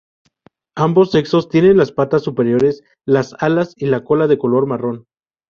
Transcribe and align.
Ambos 0.75 1.11
sexos 1.11 1.47
tienen 1.47 1.77
las 1.77 1.91
partes 1.91 2.23
superiores, 2.23 2.81
las 3.05 3.35
alas 3.37 3.73
y 3.77 3.85
la 3.85 4.03
cola 4.03 4.25
de 4.25 4.39
color 4.39 4.65
marrón. 4.65 5.05